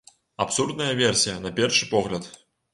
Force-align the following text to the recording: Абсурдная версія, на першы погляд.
Абсурдная 0.45 0.87
версія, 1.03 1.37
на 1.45 1.53
першы 1.63 1.93
погляд. 1.95 2.35